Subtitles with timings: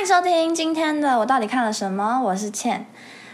[0.00, 2.22] 欢迎收听今天的我到底看了什么？
[2.22, 2.86] 我是倩。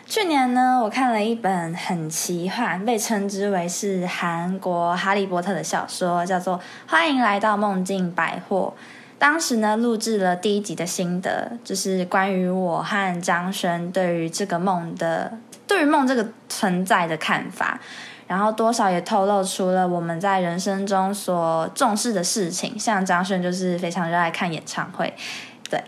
[0.04, 6.58] 去年呢，我看了一本很奇幻，被称之为是韩国《哈利波特》的小说，叫做
[6.88, 8.74] 《欢迎来到梦境百货》。
[9.16, 15.38] 当时呢，录制了第一集的心得，就是关于我和张轩对于这个梦的，
[15.68, 17.78] 对于梦这个存在的看法。
[18.26, 25.14] 然后多少也透露出了我们在人生中所重视的事情，像张轩就是非常热爱看演唱会。
[25.68, 25.82] 对，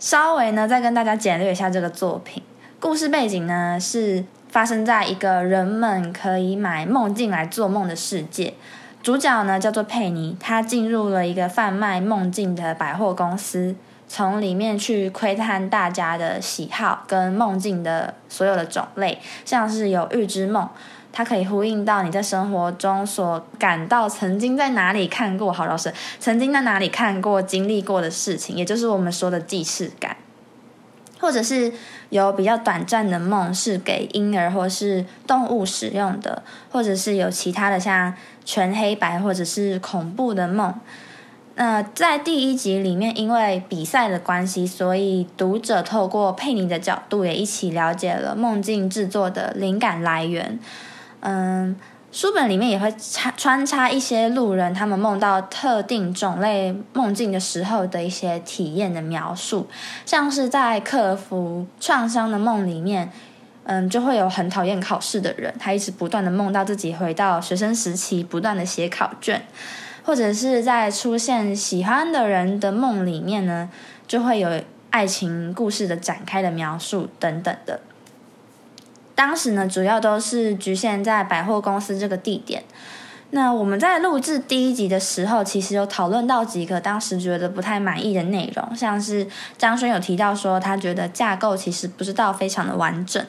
[0.00, 2.42] 稍微呢再跟大家简略一下这个作品。
[2.80, 8.54] 故事背景呢是发生在一个人们可以买梦境来做梦的世界。
[9.02, 13.76] 主角呢叫做佩妮，她进入了一个贩卖梦境的百货公司，
[14.08, 20.66] 从里面去窥探大家的喜好跟梦境的所有的种类，像是有预知梦，
[21.12, 30.16] 它可以呼应到你在生活中所感到曾经在哪里看过，好老师曾经在哪里看过、经历过的事情，也就是我们说的既视感。
[31.18, 31.70] 或者是
[32.08, 40.72] 有比较短暂的梦，是给婴儿或是动物使用的，或者是有其他的像全黑白或者是恐怖的梦。
[41.56, 50.58] 那在第一集里面，因为比赛的关系，所以读者透过佩妮的角度，也一起了解了梦境制作的灵感来源。
[51.20, 51.76] 嗯。
[52.12, 59.68] 书本里面也会插穿插一些路人他们梦到特定种类梦境的时候的一些体验的描述，
[60.04, 63.12] 像是在克服创伤的梦里面，
[63.62, 69.46] 嗯，就会有很讨厌考试的人，他一直不断的梦到自己回到学生时期，不断的写考卷，
[70.02, 73.70] 或者是在出现喜欢的人的梦里面呢，
[74.08, 77.78] 就会有爱情故事的展开的描述等等的。
[79.20, 82.64] 当时呢，主要都是局限在百货公司这个地点。
[83.32, 89.26] 那我们在录制第一集的时候，其实有讨论到几个当时觉得不太满意的内容，像是
[89.58, 93.22] 张轩有提到说，他觉得架构其实不知道非常的完整。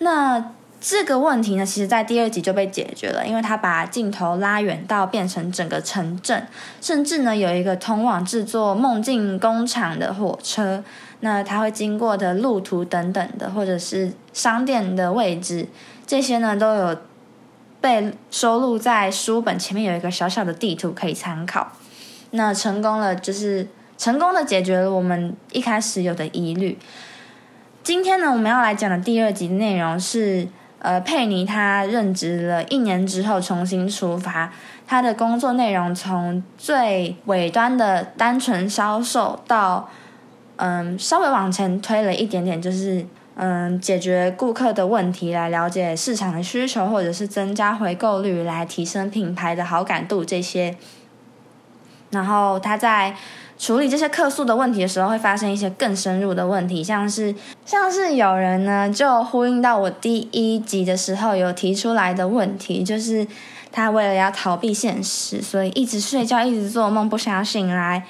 [0.00, 0.52] 那
[0.84, 6.44] 这个问题呢，其实在第二集就被解决了，因为他把镜头拉远到变成整个城镇，
[6.80, 10.82] 甚至呢有一个通往制作梦境工厂的火车。
[11.20, 15.68] 那它会经过的路途等等的，或者是商店的位置，
[16.04, 16.96] 这些呢都有
[17.80, 21.70] 被收录在书本前面有一个小小的地图可以参考。
[22.32, 26.76] 那成功了，就是成功的解决了我们一开始有的疑虑。
[27.84, 30.48] 今天呢，我们要来讲的第二集内容是，
[30.82, 34.52] 呃，佩妮她任职了一年之后重新出发，
[34.86, 39.88] 她的工作内容从最尾端的单纯销售到。
[40.56, 43.04] 嗯，稍微往前推了一点点，就是
[43.34, 50.76] 嗯，解决顾客的问题，来了解市场的需求，或者是增加回购率，来提升品牌的好感度这些。
[52.10, 53.16] 然后他在
[53.62, 57.32] 处理这些客诉的问题的时候，会发生一些更深入的问题，像是
[57.64, 63.24] 像是有人呢，就呼应到我第一集的时候有提出来的问题，就是
[63.70, 68.02] 他为了要逃避现实，所以一直睡觉，一直做梦，不想要醒来。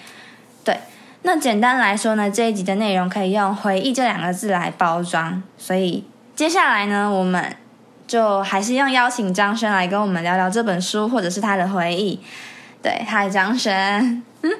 [0.64, 0.74] 对。
[1.20, 5.42] 那简单来说呢，这一集的内容可以用“回忆”这两个字来包装。
[5.58, 6.02] 所以
[6.34, 7.54] 接下来呢，我们
[8.06, 12.18] 就还是用邀请张轩来跟我们聊聊这本书，或者是他的回忆。
[12.82, 14.22] 对，嗨，张轩。
[14.40, 14.50] 嗯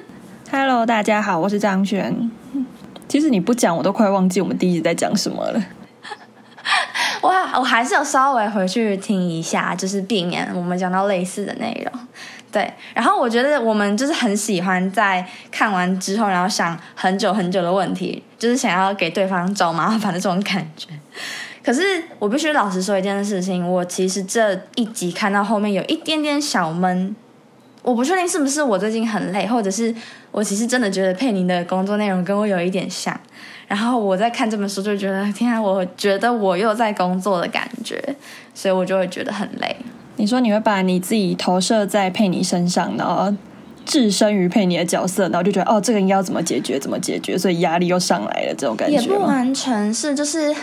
[0.53, 2.29] ，Hello，大家好，我是张轩。
[3.07, 5.59] 其实你不讲，我都快忘记我们第一集在讲什么了。
[7.23, 12.07] 哇，我还是有稍微回去听一下，就是避免我们讲到类似的内容。
[12.51, 20.89] 对，然后我觉得我们就是很喜欢在看完之后，然后想很久很久的问题，就是想要给对方找麻烦的这种感觉。
[21.63, 21.81] 可是
[22.19, 27.15] 我必须老实说一件事情，我其实这一集看到后面有一点点小闷，
[27.83, 29.93] 我不确定是不是我最近很累，或者是
[30.31, 33.17] 我其实真的觉得佩妮的工作内容跟我有一点像。
[33.67, 38.01] 然后我在看这本书就觉得，天啊，我觉得我又在工作的感觉，
[38.53, 39.75] 所以我就会觉得很累。
[40.15, 43.33] 你说你会把你自己投射在佩妮身上，然后
[43.83, 48.97] 置身于佩妮的角色，然后就觉得哦，这个应该要怎么解决，怎么解决，所以压力又上来了，这种感觉。
[48.97, 50.55] 也不完全是，就是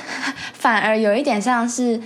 [0.52, 2.00] 反而有一点像是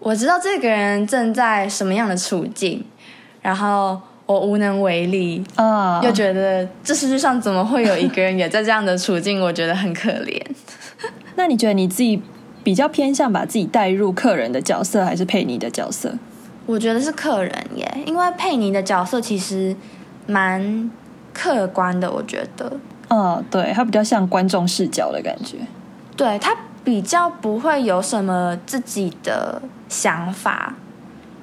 [0.00, 2.84] 我知道这个人正在什么样的处境，
[3.40, 10.40] 然后我无能为力啊，又觉得这世界上怎么会有一个人也在这样的处境，我觉得很可怜。
[11.36, 12.22] 那你觉得你自己
[12.62, 16.14] 比较偏向把自己带入客人的角色，还是佩妮的角色？
[16.64, 19.74] 我觉得是客人耶，因为佩妮的角色其实
[20.26, 20.90] 蛮
[21.34, 22.72] 客观的，我觉得。
[23.08, 25.56] 嗯，对，他比较像观众视角的感觉。
[26.16, 30.74] 对他比较不会有什么自己的想法，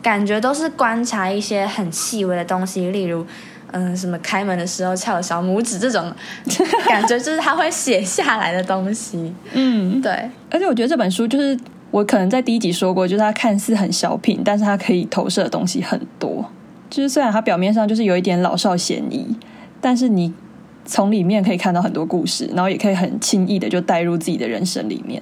[0.01, 3.25] 感觉都是观察一些很细微的东西，例如，
[3.71, 6.11] 嗯，什么开门的时候翘小拇指这种
[6.87, 9.33] 感觉，就是他会写下来的东西。
[9.53, 10.11] 嗯，对，
[10.49, 11.57] 而且我觉得这本书就是
[11.91, 16.49] 我可能在第一集说过，就是它看似很小品，但是它可以投射的东西很多。
[16.89, 19.35] 就是虽然它表面上就是有一点老少咸宜，
[19.79, 20.33] 但是你
[20.85, 25.21] 从里面可以看到很多故事，然后也可以很轻易的就带入自己的人生里面。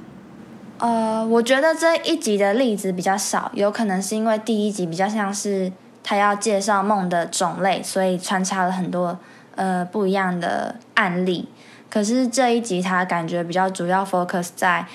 [0.79, 5.71] 呃，我觉得这一集的例子比较少，有可能是因为第一集比较像是
[6.03, 9.17] 他要介绍梦的种类，所以穿插了很多
[9.55, 11.49] 呃不一样的案例。
[11.89, 14.85] 可是这一集他感觉比较主要 focus 在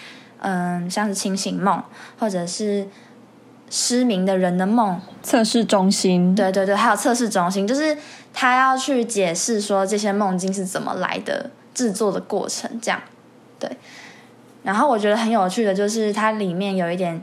[0.45, 1.81] 嗯、像是清醒梦，
[2.19, 2.89] 或者是
[3.71, 7.97] 失明的人的梦，测试中心，对对对，还有测试中心，就是
[8.35, 13.01] 他要去解释说这些梦境是怎么来的，制作的过程这样。
[13.61, 13.71] 对，
[14.63, 17.21] 然后我觉得很有趣的就是它里面有一点，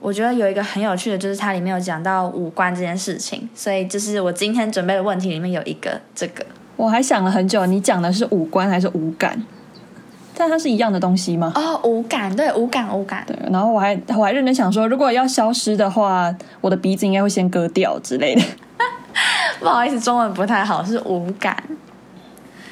[0.00, 6.44] 我觉得有一个很有趣的就是它里面有讲到五官这件事情，所以就是我今天准备的问题里面有一个这个。
[6.76, 9.44] 我还想了很久，你讲的是五官还是五感？
[10.36, 11.50] 但它是一样的东西吗？
[11.56, 13.24] 哦，五感，对，五感，五感。
[13.26, 18.42] 对，然后我还我还认真想说，如果要消失的话，我的鼻子应该会先割掉之类的。
[19.58, 21.60] 不好意思，中文不太好，是五感。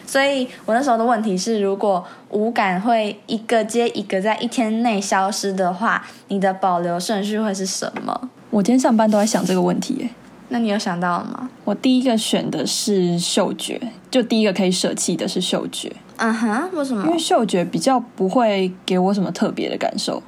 [0.07, 8.31] 所以我那时候的问题是，如果五感会一个接一个在一天内消失的话，你的保留顺序会是什么？
[8.51, 10.09] 我今天上班都在想这个问题耶。
[10.49, 11.51] 那你有想到了吗？
[11.65, 17.19] 我第一个选的是嗅觉，就第一个可以舍弃的是嗅觉，嗯哼，为什么因为？
[17.19, 20.23] 嗅觉比较不会给我什么特别的感受，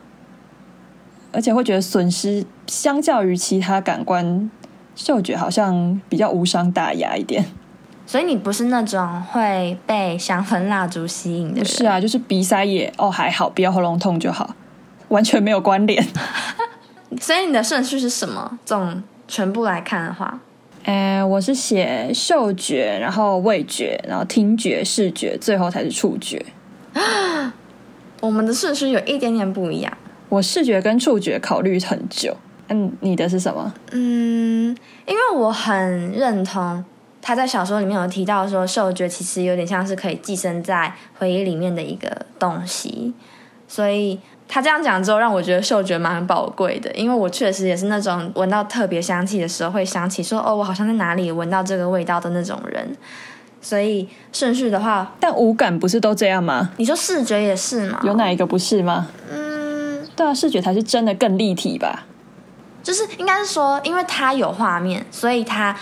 [1.30, 4.50] 而且会觉得损失相较于其他感官，
[4.96, 7.44] 嗅觉好像比较无伤大雅一点。
[8.08, 11.64] 所以你不是那种会被香氛蜡烛吸引的人？
[11.66, 14.56] 是啊，就是鼻塞也哦还好，不要喉咙痛就好，
[15.08, 16.02] 完全没有关联。
[17.20, 18.58] 所以你的顺序是什么？
[18.64, 20.40] 总全部来看的话，
[20.84, 26.42] 呃，我是写嗅觉，然后味觉，然后听觉、视觉，最后才是触觉。
[28.22, 29.92] 我们的顺序有一点点不一样。
[30.30, 32.34] 我视觉跟触觉考虑很久。
[32.68, 33.70] 嗯，你的是什么？
[33.92, 34.74] 嗯，
[35.06, 36.82] 因为我很认同
[37.28, 43.12] 他在小说里面有提到说，嗅觉其实有点像是可以寄生在回忆里面的一个东西，
[43.68, 46.90] 所以他这样讲之后，让我觉得嗅觉蛮宝贵的。
[46.92, 52.96] 因为我确实也是那种闻到特别香气的时候，会想起说，哦，我好像在哪里闻到这个味道的那种人。
[53.60, 56.70] 所以顺序的话，但五感不是都这样吗？
[56.78, 58.00] 你说视觉也是吗？
[58.04, 59.06] 有哪一个不是吗？
[59.30, 62.06] 嗯，对啊，视觉才是真的更立体吧？
[62.82, 65.76] 就是应该是说，因为它有画面，所以它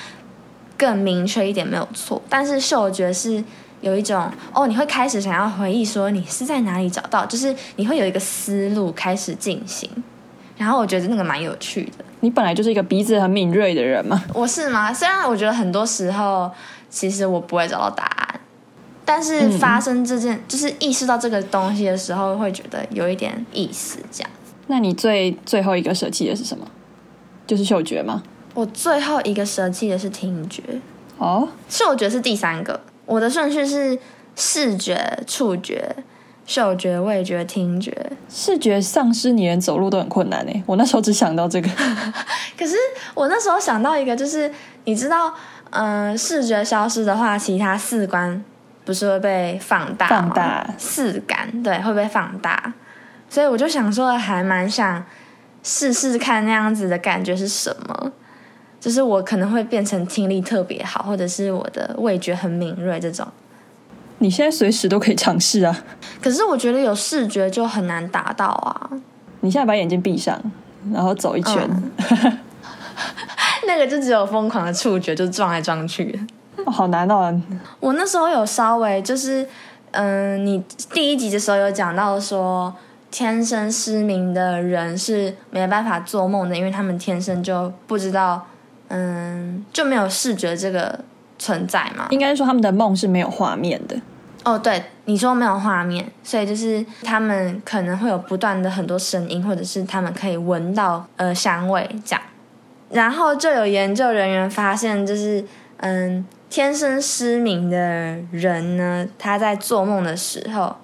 [0.76, 2.20] 更明确一点没有错。
[2.28, 3.43] 但是嗅觉是
[3.81, 9.88] 有一种哦，你会开始想要回忆说你是在哪里找到，就是你会有一个思路开始进行。
[10.56, 12.05] 然后我觉得那个蛮有趣的。
[12.20, 14.25] 你本来就是一个鼻子很敏锐的人嘛。
[14.32, 14.93] 我是吗？
[14.93, 16.50] 虽然我觉得很多时候
[16.88, 18.40] 其实我不会找到答案，
[19.05, 23.99] 但是发生这件、就是意识到这个东西的时候，会觉得有一点意思。
[24.11, 24.31] 这样，
[24.69, 26.67] 那你最最后一个舍弃的是什么？
[27.46, 28.23] 就是嗅觉吗？
[28.56, 30.62] 我最后一个舍弃的是听觉。
[31.19, 33.99] 哦，嗅觉是第三个，我的顺序是
[34.35, 35.94] 视觉、触觉、
[36.47, 37.94] 嗅觉、味觉、听觉。
[38.31, 40.62] 视觉丧失，你连走路都很困难哎。
[40.64, 41.69] 我那时候只想到这个。
[42.58, 42.75] 可是
[43.14, 44.50] 我那时候想到一个，就是
[44.85, 45.35] 你知道，
[45.69, 48.43] 嗯、视觉消失的话，其他四观
[48.87, 50.17] 不是会被放大吗？
[50.23, 52.73] 放大四感对会被放大，
[53.28, 55.04] 所以我就想说，还蛮想
[55.62, 58.12] 试试看那样子的感觉是什么。
[58.80, 63.26] 就是我可能会变成听力特别好，或者是我的味觉很敏锐这种。
[64.18, 65.85] 你现在随时都可以尝试啊。
[66.23, 68.90] 可是我觉得有视觉就很难达到啊，
[69.40, 70.40] 你现在把眼睛闭上，
[70.92, 71.68] 然后走一圈。
[73.66, 76.18] 那个就只有疯狂的触觉，就撞来撞去
[76.66, 77.38] 好难哦。
[77.80, 79.47] 我那时候有稍微就是，
[79.90, 82.73] 嗯，你第一集的时候有讲到说，
[83.11, 88.47] 天生失明的人是没办法做梦的，因为他们天生就不知道，
[88.88, 91.00] 嗯，就没有视觉这个
[91.38, 92.07] 存在嘛。
[92.11, 93.97] 应该说他们的梦是没有画面的。
[94.45, 102.23] 哦，对，你说没有画面，所以就是他们可能会有不断的很多声音，或者是他们可以闻到呃香味这样。
[102.90, 105.45] 然后就有研究人员发现，就是
[105.78, 107.76] 嗯，天生失明的
[108.31, 110.76] 人呢，他在做梦的时候，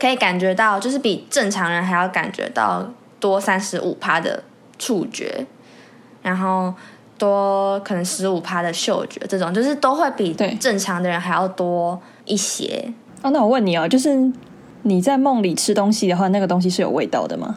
[0.00, 2.88] 可以感觉到，就是比正常人还要感觉到
[3.20, 4.42] 多三十五趴的
[4.78, 5.44] 触觉，
[6.22, 6.72] 然后
[7.18, 12.92] 多可能十五趴的嗅觉，这种就是都会比正常的人还要多一些。
[13.22, 14.32] 哦，那我问你哦，就是
[14.82, 17.56] 你在梦里吃东西的话，那个东西是有味道的吗？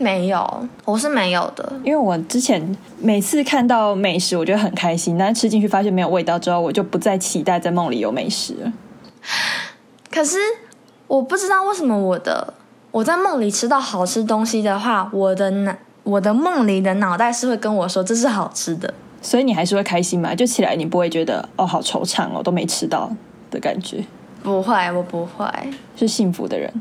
[0.00, 1.72] 没有，我是没有的。
[1.82, 8.72] 因为我之前每次看到美食，我觉得很开心，但是吃进去发现没有味道之后，我就不再期待在梦里有美食了。
[10.12, 10.36] 可是
[11.08, 12.54] 我不知道为什么我的
[12.92, 15.74] 我在梦里吃到好吃东西的话，我的脑
[16.08, 18.94] 我的梦里的脑袋是会跟我说这是好吃的。
[19.20, 20.34] 所以你还是会开心嘛？
[20.34, 23.10] 就起来你不会觉得哦好惆怅哦都没吃到
[23.50, 24.02] 的感觉，
[24.42, 25.44] 不会，我不会。
[25.96, 26.72] 是幸福的人。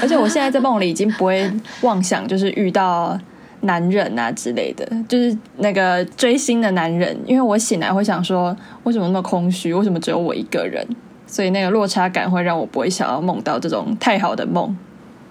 [0.00, 3.18] 而且我现在在梦里已经不会妄想，就是遇到
[3.62, 7.18] 男人啊之类的，就是那个追星的男人。
[7.26, 9.74] 因为我醒来会想说，为什么那么空虚？
[9.74, 10.86] 为什么只有我一个人？
[11.26, 14.76] 所以那个落差感会让我不会想要梦到这种太好的梦。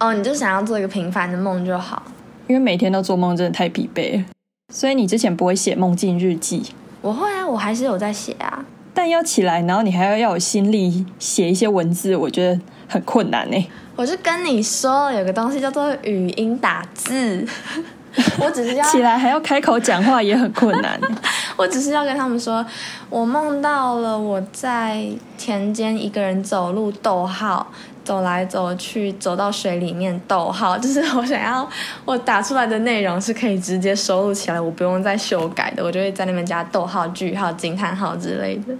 [0.00, 2.02] 哦，你就想要做一个平凡的梦就好。
[2.48, 4.24] 因为每天都做梦真的太疲惫了。
[4.74, 6.62] 所以你之前不会写梦境日记？
[7.00, 8.64] 我会啊，我还是有在写啊。
[8.92, 13.70] 但要起来，然后你还要要有心力写一些文字，我觉得很困难呢。
[13.94, 17.46] 我是跟你说，有个东西叫做语音打字，
[18.40, 21.00] 我只是要起来还要开口讲话，也很困难。
[21.56, 22.64] 我只是要跟他们说，
[23.08, 27.66] 我梦到了我在田间一个人走路，逗号
[28.08, 31.68] 走来走去，走到水里面，逗号，就是我想要
[32.06, 38.74] 我打出来的内容是可以直接收录起来，我不用再修改的，我就会在那边加逗号、句号、惊叹号之类的。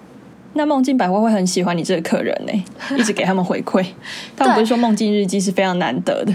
[0.55, 2.65] 那梦境百货会很喜欢你这个客人呢，
[2.97, 3.85] 一直给他们回馈。
[4.35, 6.33] 他们不是说梦境日记是非常难得的。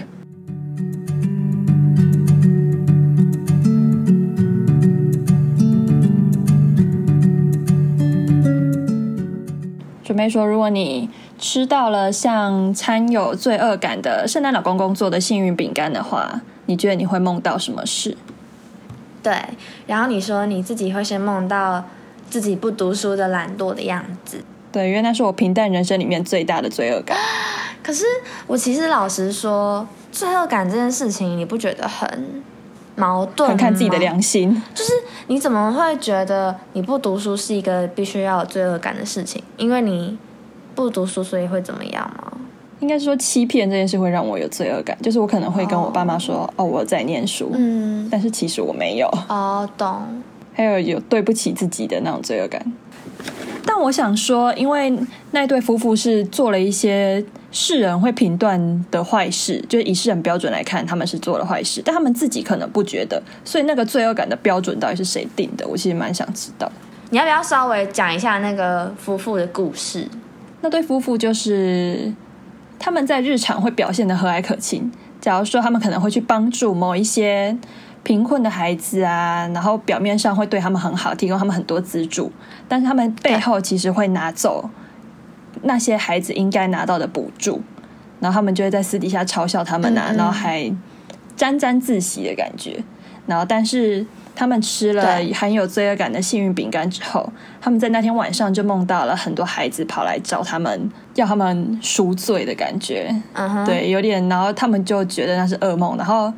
[10.03, 11.09] 准备说，如果你
[11.43, 18.15] 吃到了像餐有罪恶感的圣诞老公公做的幸运饼干的话，你觉得你会梦到什么事？
[19.21, 19.35] 对，
[19.85, 21.83] 然后你说你自己会先梦到。
[22.29, 27.15] 自己不读书的懒惰的样子，对，因为那是我平淡人生里面最大的罪恶感。
[27.83, 28.05] 可是
[28.47, 32.41] 我其实老实说，罪恶感这件事情，你不觉得很
[32.95, 34.91] 矛盾很看自己的良心，就是
[35.27, 39.43] 你怎么会觉得你不读书是一个必须要有罪恶感的事情？
[39.57, 40.17] 因为你
[40.75, 42.31] 不读书，所以会怎么样吗？
[42.79, 49.07] 应该是说欺骗这件事会让我有罪恶感，就是我可能会跟我爸妈说：“哦，我在念书。”嗯，但是其实我没有。
[49.29, 50.01] 哦，懂。
[50.53, 52.61] 还有有对不起自己的那种罪恶感，
[53.65, 54.93] 但我想说，因为
[55.31, 65.65] 那对夫妇是做了一些世人会评断的坏事，就是以世人标准来看，他们是做了坏事，但他们自己可能不觉得，所以那个罪恶感的标准到底是谁定的？
[65.67, 66.71] 我其实蛮想知道。
[67.09, 70.07] 你要不要稍微讲一下那个夫妇的故事？
[70.63, 72.11] 那对夫妇就是
[72.79, 74.91] 他们在日常会表现的和蔼可亲，
[75.21, 77.55] 假如说他们可能会去帮助某一些。
[78.03, 82.29] 贫困的孩子啊，然后表面上会对他们很好，提供他们很多资助，
[82.67, 84.69] 但是他们背后其实会拿走
[85.61, 87.61] 那些孩子应该拿到的补助，
[88.19, 90.69] 然后他们就会在私底下嘲笑他们啊，然后还
[91.37, 92.83] 沾沾自喜的感觉。
[93.25, 103.13] 然后，但是他们吃了含有罪恶感的幸运饼干之后，他们在那天晚上就梦到了很多孩子跑来找他们，要他们赎罪的感觉。
[103.33, 106.33] 嗯对，有点，然后他们就觉得那是噩梦，然后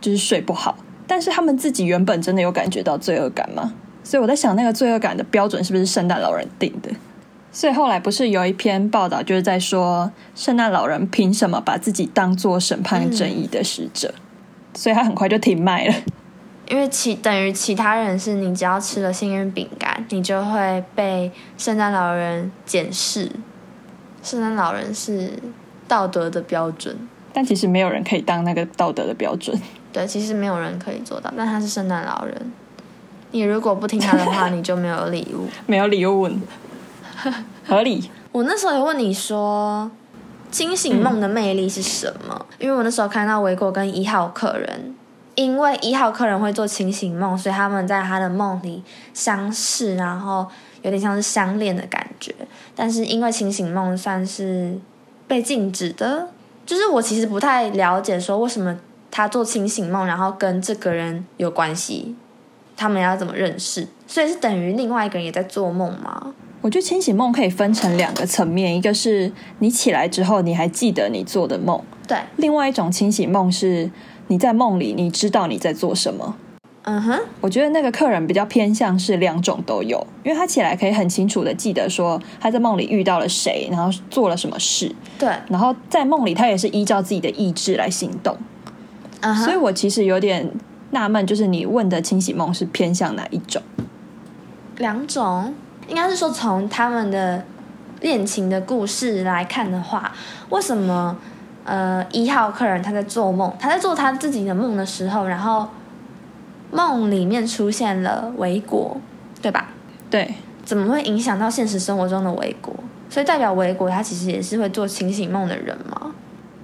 [0.00, 0.76] 就是睡不好。
[1.06, 3.72] 但是他们自己原本真的有感觉到罪恶感吗？
[4.02, 6.90] 所以我在想，那个罪恶感的标准是不是圣诞老人定的？
[7.52, 14.14] 所以后来不是有一篇报道，就是在说圣诞老人凭什么把自己当做审判正义的使者？
[14.74, 15.94] 所以他很快就停卖了。
[16.70, 23.28] 因为其等于其他人是你只要吃了幸运饼干，你就会被圣诞老人检视。
[24.22, 25.32] 圣诞老人是
[25.88, 26.96] 道德的标准，
[27.32, 29.60] 但其实没有人可以当那个道德的标准。
[29.92, 32.52] 对，其实没有人可以做到，但他是圣诞老人。
[33.32, 35.48] 你如果不听他的话，你就没有礼物。
[35.66, 36.30] 没有礼物，
[37.66, 38.08] 合理。
[38.30, 39.90] 我那时候有问你说，
[40.52, 42.46] 清醒梦的魅力是什么？
[42.60, 44.94] 因为我那时候看到维果跟一号客人，
[45.34, 48.82] 因为一号客人会做清醒梦，所以他们在他的梦里
[49.14, 50.46] 相视，然后
[50.82, 52.34] 有点像是相恋的感觉。
[52.74, 54.78] 但是因为清醒梦算是
[55.26, 56.28] 被禁止的，
[56.64, 58.78] 就是我其实不太了解说为什么。
[59.12, 62.14] 他做清醒梦，然后跟这个人有关系，
[62.76, 63.84] 他们要怎么认识？
[64.06, 66.32] 所以是等于另外一个人也在做梦吗？
[66.60, 73.90] 我觉得清醒梦可以分成两个层面，一个是你起来之后你还记得你做的梦，对；另外一种清醒梦是
[74.30, 76.36] 你在梦里你知道你在做什么。
[76.84, 88.36] 嗯哼，我觉得那个客人比较偏向是两种都有，因为他起来可以很清楚的记得说他在梦里遇到了谁，然后做了什么事，对；然后在梦里他也是依照自己的意志来行动。
[89.44, 90.48] 所以，我其实有点
[90.92, 93.60] 纳闷，就是你问的清洗梦是偏向哪一种？
[94.78, 95.52] 两种，
[95.88, 97.44] 应该是说从他们的
[98.00, 100.10] 恋情的故事来看的话，
[100.48, 101.18] 为什么
[101.64, 105.68] 呃一号客人他在做梦，他在做他自己的梦的时候，然后
[106.70, 108.96] 梦里面出现了维国，
[109.42, 109.70] 对吧？
[110.08, 112.74] 对，怎么会影响到现实生活中的维国？
[113.08, 116.12] 所以代表维国他其实也是会做清醒梦的人吗？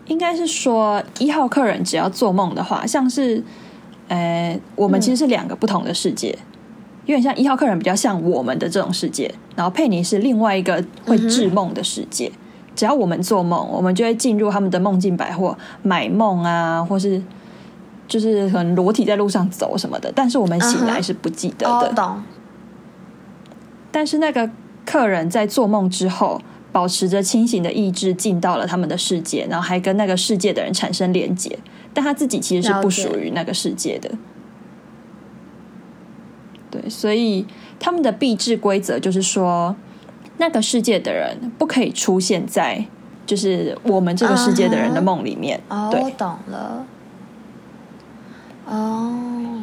[0.07, 3.43] 应该是说一号客人只要做梦的话，像是，
[4.07, 6.39] 呃，我们其实是两个不同的世界，
[7.07, 12.31] 有点像一号客人比较像我们的这种世界，然后佩妮是另外一个会制梦的世界。
[12.77, 17.21] 只要我们做梦，我们就会进入他们的梦境百货买梦啊，或是
[18.07, 20.13] 就是可能裸体在路上走什么的。
[20.15, 21.93] 但是我们醒来是不记得的。
[21.95, 22.23] 懂。
[23.91, 24.49] 但是那个
[24.85, 26.41] 客人在做梦之后。
[26.73, 31.59] 保持着清醒的意志进到了他们的世界，然后还跟那个世界的人产生连接，
[31.95, 34.11] 但他自己其实是不属于那个世界的。
[36.71, 37.47] 对，所以
[37.81, 39.75] 他们的币制规则就是说，
[40.39, 42.85] 那个世界的人不可以出现在
[43.25, 45.61] 就是我们这个世界的人的梦里面。
[45.69, 46.87] 哦，我懂了。
[48.67, 49.63] 哦，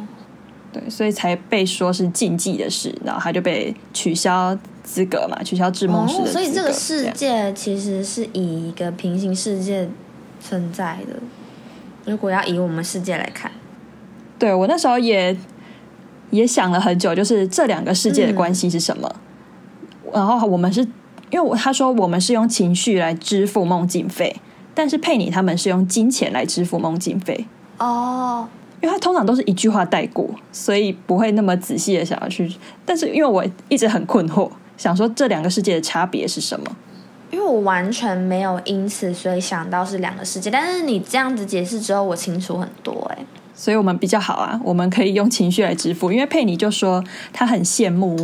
[0.72, 4.56] 对，所以才被说是禁忌的事，然后他就被取消。
[4.84, 9.88] 资格嘛，取消制梦师的所以这个世界其实是以一个平行世界
[10.38, 11.14] 存在的。
[12.04, 13.50] 如果要以我们世界来看，
[14.38, 15.34] 对我那时候也
[16.28, 19.10] 也想了很久，就是这两个世界的关系是什么。
[20.14, 20.86] 然后我们是
[21.30, 24.34] 因为他说我们是用情绪来支付梦境费，
[24.72, 27.44] 但是佩妮他们是用金钱来支付梦境费。
[27.78, 28.48] 哦，
[28.80, 32.50] 因为他通常都是一句话带过，所以不会那么仔细的想要去。
[32.86, 34.48] 但是因为我一直很困惑。
[34.76, 36.66] 想说这两个世界的差别是什么？
[37.30, 43.18] 因为我完全没有因此所以想到是两个世界，但是你这样子解释之后，我清楚很多哎。
[43.54, 46.10] 所以我们比较好啊，我们可以用情绪来支付。
[46.10, 47.02] 因为佩妮就说
[47.32, 48.16] 她很羡慕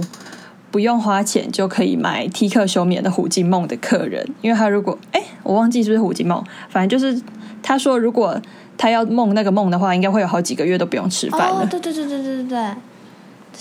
[0.70, 7.20] 不用花钱就可以买 T 克休眠的虎金梦的客人，因为他如果哎我忘记是不是虎金梦，反正就是
[7.62, 8.40] 他说如果
[8.78, 11.66] 他要梦那个梦的话，应该会有好几个月都不用吃饭了。
[11.66, 12.74] 对对对对对对对。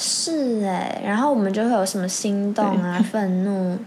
[0.02, 3.78] 是哎，然后我们就会有什么心动啊、愤怒、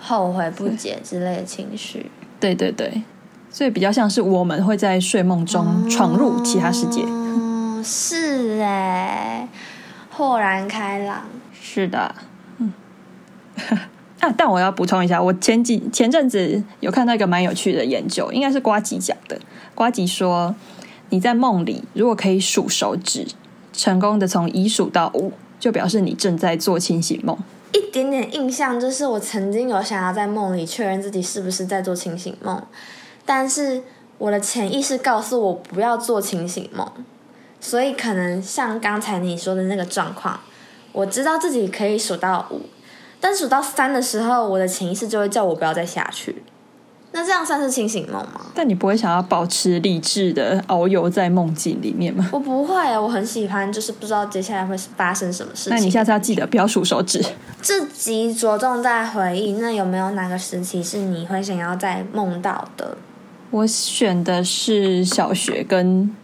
[0.00, 2.10] 后悔不解之类的情绪。
[2.40, 3.02] 对对对，
[3.50, 7.04] 所以比较像是我们会在睡梦中闯入其他世界。
[7.06, 9.46] 嗯是哎，
[10.10, 11.24] 豁然开朗。
[11.52, 12.29] 是的，嗯。
[14.20, 19.38] 啊，但我要补充一下，我前几前阵子有看到一个蛮有趣的研究，应该是瓜吉讲的。
[19.74, 20.54] 瓜吉说，
[21.08, 23.26] 你在梦里如果可以数手指，
[23.72, 25.32] 成功的从一数到五。
[25.60, 27.36] 就表示你正在做清醒梦。
[27.74, 32.62] 一点点印象就是，我曾经有想要在梦里确认自己是不是在做清醒梦，
[33.26, 33.82] 但是
[34.16, 36.90] 我的潜意识告诉我不要做清醒梦，
[37.60, 40.40] 所以可能像刚才你说的那个状况，
[40.92, 42.62] 我知道自己可以数到五，
[43.20, 46.42] 但数到三的时候，我的潜意识就会叫我不要再下去。
[47.12, 48.40] 那这样算是清醒梦吗？
[48.54, 52.30] 但你不会想要保持理智的遨游在梦境里面吗？
[52.32, 55.74] 我不会，我很喜欢，就是不知道接下来会发生什么事情。
[55.74, 57.20] 那你下次要记得不要数手指。
[57.60, 62.96] 这集着重在回忆，那有没有哪个时期是你会想要再梦到的？
[63.50, 66.14] 我选的是小学跟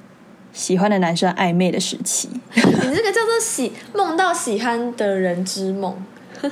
[0.53, 2.29] 喜欢的男生暧昧的时期。
[2.55, 5.97] 你这个叫做喜梦到喜欢的人之梦。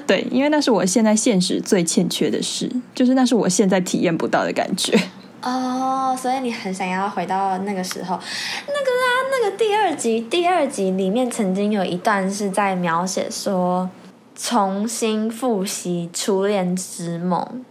[0.07, 4.99] 对，因为那是我现在现实最欠缺的事，就是那是我现在体验不到的感觉。
[5.43, 8.19] 哦，所以你很想要回到那个时候，
[8.67, 13.91] 那个啊，那个第二集，第二集里面曾经有一段是在描写说
[14.35, 17.63] 重新复习初恋之梦，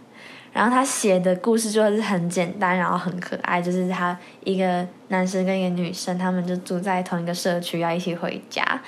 [0.52, 8.80] 然后他写的故事就是很简单，然后很可爱，就是他一个男生跟一个女生，他们就住在同一个社区，要一起回家。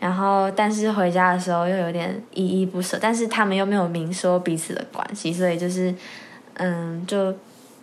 [0.00, 5.94] 然后，但是回家的时候又有点依依不舍，但是他们又没有明说彼此的关系，所以就是，
[6.54, 7.26] 嗯，就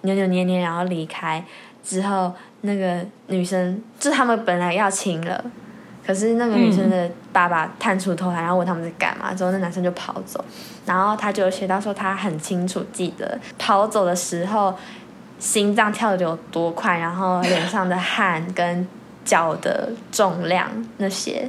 [0.02, 1.46] 扭扭捏捏，然后离开
[1.84, 5.46] 之后，那个女生就他们本来要亲了，
[6.04, 10.44] 可是那个女生的爸爸探出头来，然后问他们在干嘛，之后那男生就跑走，
[10.88, 14.74] 然后他就写到说他很清楚记得跑走的时候
[15.38, 18.88] 心脏跳的有多快，然后脸上的汗跟
[19.24, 21.48] 脚的重量那些。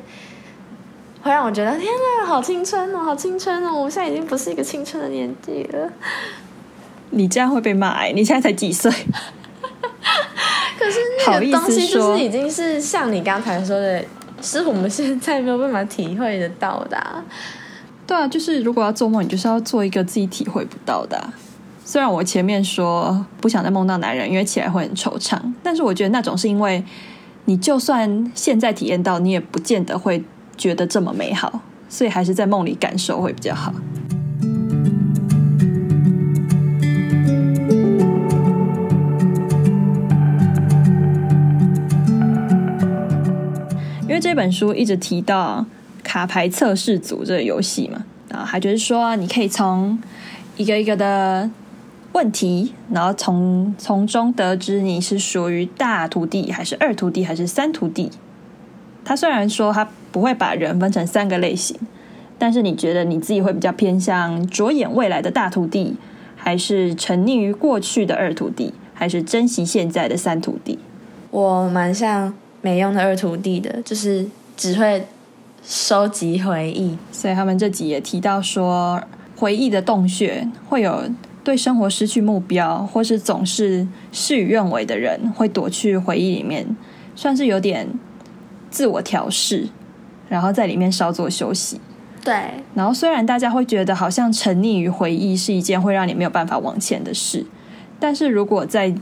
[1.23, 1.85] 会让我觉得天
[2.21, 3.75] 哪，好青春哦，好青春哦！
[3.75, 5.91] 我现在已经不是一个青春的年纪了。
[7.11, 8.13] 你这样会被骂哎！
[8.13, 8.91] 你现在才几岁？
[10.79, 14.05] 可是那个东西就是已经是像你刚才说的，
[14.41, 17.25] 是我们现在没有办法体会得到的。
[18.07, 21.31] 对啊，就是如果要做梦，你就是要做一个自己体会不到的。
[21.85, 26.85] 虽然我前面说不想再梦到男人，因为起来会很惆怅，但是我觉得那种是因为
[27.47, 30.23] 你就算现在体验到，你也不见得会。
[30.59, 33.73] 觉得这么美好所以还是在梦里感受会比较好。
[44.03, 45.65] 因为这本书一直提到
[46.03, 49.99] 卡牌测试组这个游戏嘛啊还就是说你可以从
[50.57, 51.49] 一个一个的
[52.13, 58.11] 问题然后从从中得知你是属于大徒弟还是二徒弟还是三徒弟
[59.09, 61.75] 他虽然说他不会把人分成三个类型，
[62.39, 65.97] 但是你觉得你自己会比较偏向着眼未来的大徒弟，
[66.37, 70.79] 还是沉溺于过去的二徒弟，还是珍惜现在的三徒弟？
[71.31, 74.27] 我蛮像没用的二徒弟的，就是
[74.59, 75.07] 只会
[75.65, 76.99] 收集回忆。
[77.11, 79.03] 所以他们这集也提到说，
[79.35, 81.05] 回忆的洞穴会有
[81.43, 86.77] 对生活失去目标，或是总是事与愿违的人，会躲去回忆里面，
[87.17, 87.89] 算是有点
[88.71, 89.69] 自我调试，
[90.29, 91.81] 然后在里面稍作休息。
[92.25, 92.35] 对，
[92.75, 97.47] 然后虽然大家会觉得好像沉溺于回忆是一件会让你没有办法往前的事，
[97.99, 98.93] 但是如果在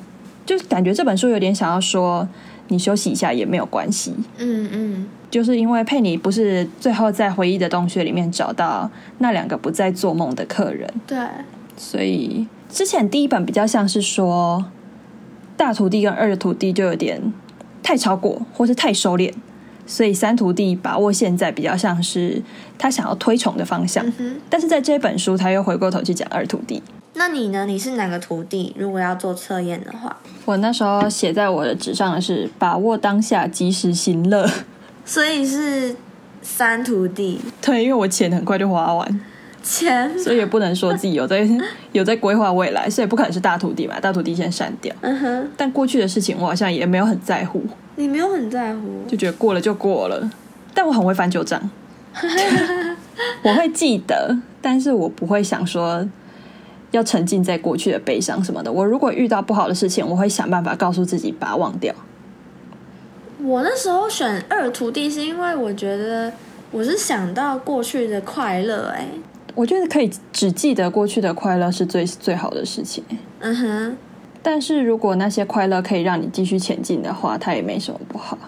[0.45, 2.29] 就感觉这本书有点想要说，
[2.69, 4.15] 你休息一下也没有关系。
[4.39, 11.19] 嗯嗯，就是因为佩妮不是最后在回忆的洞穴里面找到那两个不再做梦的客人，对，
[11.77, 14.65] 所以之前第一本比较像是说
[15.57, 17.33] 大徒弟跟二徒弟就有点
[17.83, 19.33] 太超过或是太收敛，
[19.87, 22.43] 所以三徒弟把握现在比较像是
[22.79, 24.05] 他想要推崇的方向。
[24.19, 24.37] 嗯。
[24.51, 26.83] 但是在这本书，他又回过头去讲二徒弟。
[27.19, 27.65] 那你呢？
[27.65, 28.75] 你是哪个徒弟？
[28.79, 34.47] 如果要做测验的话，我那时候写在我的纸上的是把握当下，及时行乐。
[35.07, 35.97] 所以是
[36.43, 39.21] 三徒弟对，因为我钱很快就花完，
[39.63, 40.19] 钱。
[40.19, 41.49] 所以也不能说自己有在
[41.93, 43.99] 有在规划未来，所以不可能是大徒弟嘛。
[43.99, 44.95] 大徒弟先删掉。
[45.01, 47.65] 嗯哼，但过去的事情我好像也没有很在乎，
[47.97, 49.03] 你没有很在乎。
[49.09, 50.31] 就觉得过了就过了。
[50.73, 51.71] 但我很会翻旧账，
[53.43, 56.07] 我会记得，但是我不会想说
[56.91, 58.71] 要沉浸在过去的悲伤什么的。
[58.71, 61.95] 我如果遇到不好的事情，我会想办法告诉自己把它忘掉。
[63.39, 66.33] 我那时候选二徒弟是因为我觉得
[66.71, 69.09] 我是想到过去的快乐、哎，
[69.55, 73.03] 我觉得可以只记得过去的快乐是最最好的事情。
[73.41, 73.97] 嗯哼，
[74.47, 78.39] 但是如果那些快乐可以让你继续前进的话，它也没什么不好。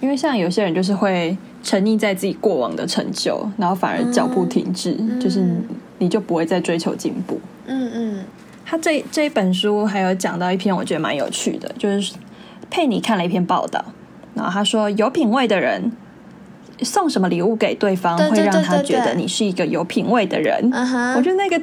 [0.00, 5.44] 因为像有些人就是会沉溺在自己过往的成就，然后反而脚步停滞，就是
[5.98, 7.38] 你就不会再追求进步。
[7.66, 8.24] 嗯嗯，
[8.64, 12.14] 他这这一本书还有讲到一篇我觉得蛮有趣的，就是
[12.70, 13.84] 佩妮看了一篇报道，
[14.32, 15.92] 然后他说有品味的人
[16.80, 20.72] 送什么礼物给对方，会让他觉得你是一个有品味的人。
[21.14, 21.62] 我觉得那个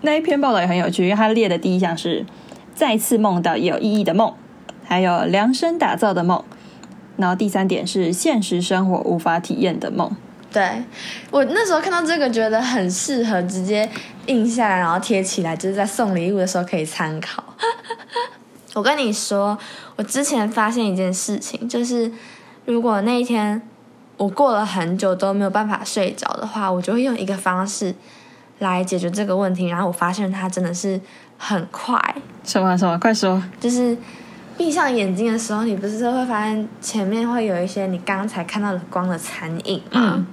[0.00, 2.26] 那一篇报道也很有趣，因为他列的第一项是
[2.74, 4.34] 再次梦到有意义的梦，
[4.84, 6.44] 还有量身打造的梦，
[7.16, 10.14] 然后第三点是现实生活无法体验的梦。
[10.52, 10.84] 对
[11.32, 13.88] 我那时候看到这个，觉得很适合直接
[14.26, 17.42] 印下来，然后贴起来，就是在送礼物的时候可以参考。
[18.74, 19.58] 我跟你说，
[19.96, 22.10] 我之前发现一件事情，就是
[22.66, 23.60] 如果那一天
[24.16, 27.92] 我过了很久都没有办法睡着的话，我就会用一个方式
[28.60, 29.66] 来解决这个问题。
[29.66, 31.00] 然后我发现它真的是
[31.38, 31.98] 很快，
[32.44, 32.98] 什么什么？
[32.98, 33.42] 快说！
[33.60, 33.96] 就是
[34.56, 40.14] 闭上眼睛的时候，你不是就会发现前面会有一些你刚才看到的光的残影吗？
[40.16, 40.26] 嗯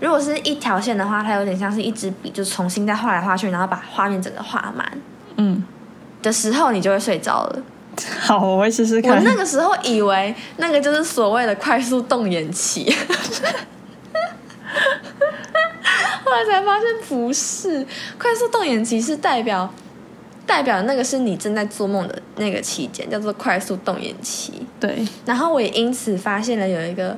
[0.00, 4.86] 如果是一条线的话，它有点像是一支笔，就重新再画来画去，然后把画面整个画满
[5.36, 5.64] 嗯，
[6.20, 7.62] 的时候，你就会睡着了。
[8.20, 9.20] 好，我会试试看我。
[9.22, 12.92] 那个时候以为那个就是所谓的快速动眼期，
[16.24, 17.86] 后来才发现不是，
[18.18, 19.72] 快速动眼期是代表
[20.46, 24.52] 代表那个是你正在做梦的那个期间，叫做快速动眼期。
[24.78, 27.16] 对，然后我也因此发现了有一个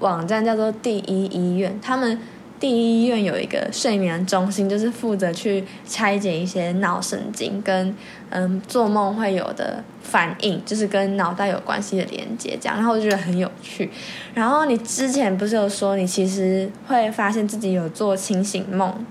[0.00, 2.18] 网站叫做第一医院，他们
[2.60, 7.94] 第一医院有一个睡眠中心，就是负责去拆解一些脑神经跟
[8.30, 13.90] 嗯做梦会有的反应，就是跟脑袋有关系的连接，这样，然后我就觉得很有趣。
[14.34, 19.04] 然后你之前不是有说你其实会发现自己有做清醒梦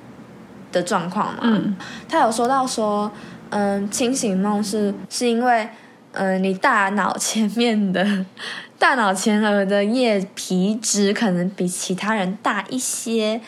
[0.71, 1.39] 的状况嘛？
[1.43, 1.75] 嗯，
[2.07, 3.11] 他有说到说，
[3.49, 5.69] 嗯，清醒梦是是因为，
[6.13, 8.25] 嗯，你大脑前面的
[8.79, 13.39] 大脑前额的叶皮质可能比其他人大一些，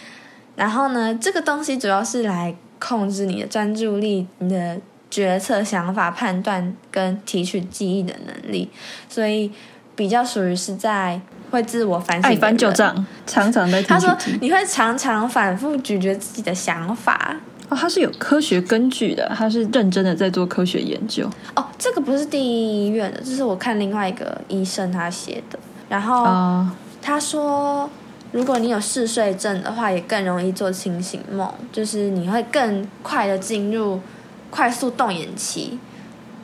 [0.56, 8.70] 然后呢，这个东西主要是来控制你的专注力、你的决策、想法、判断跟提取记忆的能力，
[9.10, 9.52] 所以
[9.96, 11.22] 比较属于是在
[11.54, 12.32] 会自我反省。
[12.32, 14.18] 爱翻旧账，常常在他说。
[14.42, 17.36] 你会常常反复咀嚼自己的想法。
[17.70, 21.30] 哦，他是有科学根据的，他是认真的在做科学研究。
[21.56, 25.60] 哦，这个不是第一医院的，这是我看另外一个医生他写的。
[25.88, 27.88] 然后啊、他说，
[28.32, 34.02] 如果你有嗜睡症的话，也更容易做清醒梦，就是你会更快的进入
[34.50, 35.78] 快速动眼期。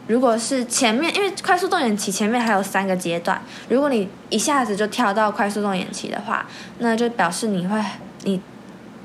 [0.10, 6.44] 如果是前面，因为快速动眼期前面还有三个阶段，如果你一下子就跳到快速动眼期的话，
[6.80, 7.80] 那就表示你会
[8.24, 8.42] 你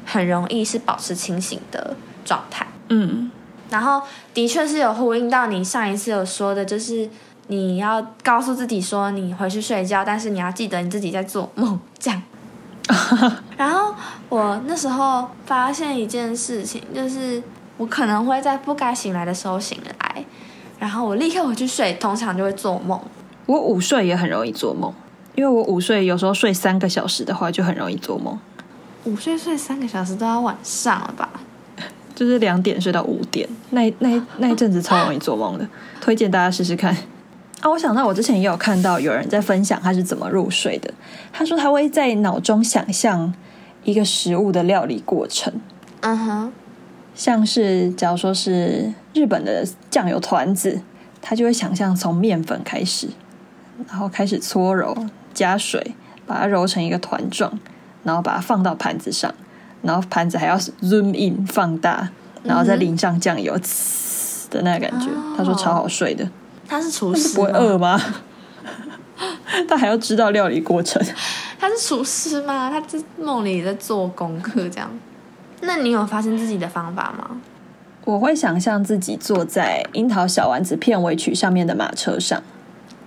[0.07, 2.67] 很容易是保持清醒的状态。
[2.89, 3.31] 嗯，
[3.69, 4.01] 然后
[4.33, 7.07] 的确是有呼应到你上一次有说的，就是
[7.49, 12.23] 你要告诉自己说你回去睡觉，但是你要记得你自己在做梦，这样。
[13.59, 13.95] 然后
[14.31, 17.43] 我那时候发现一件事情，就是
[17.77, 20.25] 我可能会在不该醒来的时候醒来，
[20.85, 23.01] 然后我立刻回去睡，通常就会做梦。
[23.47, 24.93] 我午睡也很容易做梦，
[25.35, 28.39] 因为我午睡有时候睡三个小时的话，就很容易做梦，
[29.05, 31.31] 午睡睡三个小时都要晚上了吧？
[32.15, 35.67] 就是两点睡到五点，那那那一阵子超容易做梦的，
[36.03, 36.95] 推荐大家试试看。
[37.63, 40.93] 啊，我想到我之前也有看到有人在分享他是怎么入睡的，
[41.33, 43.33] 他说他会在脑中想象
[43.85, 45.51] 一个食物的料理过程，
[46.03, 46.53] 嗯哼，
[47.15, 50.81] 像是假如说是日本的酱油团子，
[51.23, 53.09] 他就会想象从面粉开始，
[53.89, 55.95] 然后开始搓揉加水，
[56.27, 57.59] 把它揉成一个团状，
[58.03, 59.33] 然后把它放到盘子上，
[59.83, 62.09] 然后盘子还要 zoom in 放大，
[62.43, 66.29] 然后再淋上酱油，呲的那个感觉，他说超好睡的。
[66.67, 67.97] 他是厨师不会饿吗？
[67.97, 68.15] 吗？
[69.69, 71.01] 他还要知道料理过程。
[71.61, 72.71] 他是厨师吗？
[72.71, 74.91] 他这梦里在做功课这样。
[75.67, 77.31] 那你有发现自己的方法吗？
[78.05, 82.43] 我会想象自己坐在《樱桃小丸子》片尾曲上面的马车上。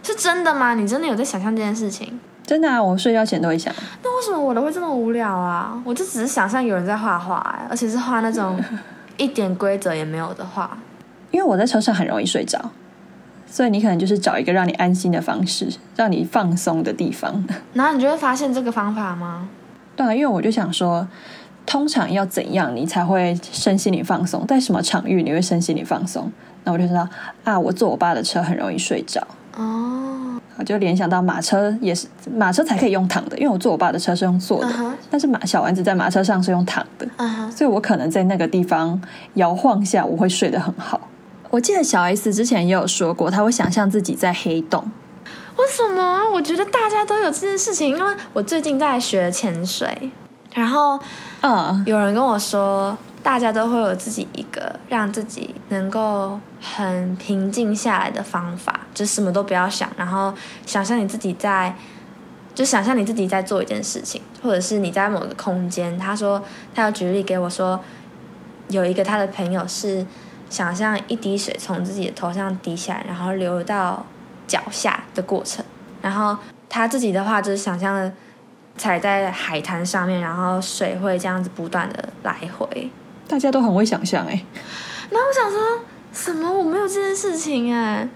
[0.04, 0.74] 是真的吗？
[0.74, 2.20] 你真的有在想象这件事情？
[2.46, 3.74] 真的啊，我睡觉前都会想。
[4.02, 5.80] 那为什么我的会这么无聊啊？
[5.84, 8.58] 我就只是想象有人在画画、哎，而且是画那种
[9.17, 10.78] 一点规则也没有的画。
[11.30, 12.72] 因为我在车上很容易睡着，
[13.46, 15.67] 所以你可能就是找一个让你安心的方式，
[15.98, 17.46] 让你放松的地方。
[17.74, 19.50] 然后你就会发现这个方法吗？
[19.98, 21.06] 对啊，因为我就想说，
[21.67, 24.47] 通常要怎样你才会身心灵放松？
[24.47, 26.32] 在什么场域你会身心灵放松？
[26.63, 27.08] 那我就知道
[27.43, 29.21] 啊，我坐我爸的车很容易睡着。
[29.58, 34.73] 哦，我就联想到马车也是马车才可以用躺的，因为我坐我爸的车是用坐的
[35.10, 37.08] 但是马小丸子在马车上是用躺的，
[37.53, 38.99] 所以我可能在那个地方
[39.34, 41.01] 摇晃下，我会睡得很好。
[41.49, 44.89] 我记得小 S 之前也有说过，她会想象自己在黑洞，
[45.58, 46.21] 为什么啊？
[46.34, 50.12] 我觉得大家都有这件事情，因为我最近在学潜水，
[50.58, 51.00] 然后
[51.41, 60.34] 嗯，有人跟我说，大家都会有自己一个让自己能够很平静下来的方法，就什么都不要想，然后
[60.65, 61.76] 想象你自己在，
[62.56, 65.96] 就想象你自己在做一件事情，或者是你在某个空间。
[65.96, 66.43] 他说，
[66.74, 67.80] 他要举例给我说，
[68.70, 70.04] 有一个他的朋友是
[70.50, 74.04] 想象一滴水从自己的头上滴下来，然后流到
[74.48, 75.63] 脚下的过程，
[76.02, 76.36] 然后
[76.67, 78.12] 他自己的话就是想象
[78.78, 82.90] 踩在海滩上面，然后水会这样子不断的来回。
[83.28, 84.46] 大家都很会想象哎、
[85.10, 85.80] 然后我想说
[86.13, 86.50] 什么？
[86.52, 88.08] 我没有这件事情哎，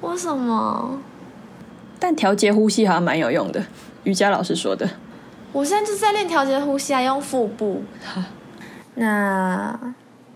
[0.00, 0.98] 为什么？
[1.98, 3.64] 但调节呼吸好像蛮有用的，
[4.04, 4.88] 瑜伽老师说的。
[5.52, 7.82] 我现在就是在练调节呼吸啊，用腹部。
[8.94, 9.78] 那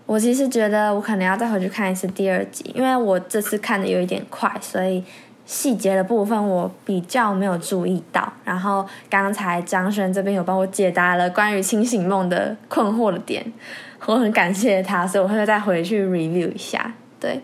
[0.05, 5.03] 我其实觉得我可能要再回去看一次第二集，因为我这次看的有一点快，所以
[5.47, 8.31] 细节的部分我比较没有注意到。
[8.43, 13.43] 然后刚才张轩这边有帮我解答了关于清醒梦的困惑的点，
[14.05, 16.93] 我很感谢他，所以我会再回去 review 一下。
[17.19, 17.41] 对，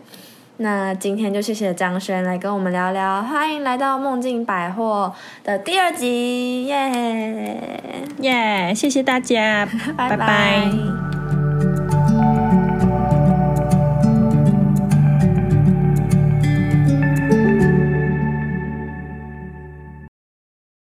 [0.58, 5.12] 那今天就谢谢张轩来跟我们聊聊，欢迎来到梦境百货
[5.42, 7.60] 的第二集，耶、
[8.20, 11.23] 耶、谢谢大家， 拜拜拜